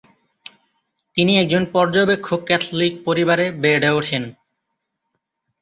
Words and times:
তিনি 1.17 1.33
একজন 1.37 1.63
পর্যবেক্ষক 1.73 2.39
ক্যাথলিক 2.45 2.93
পরিবারে 3.05 3.45
বেড়ে 3.63 3.89
ওঠেন। 3.91 4.23